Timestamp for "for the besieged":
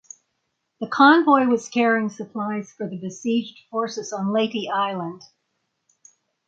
2.73-3.59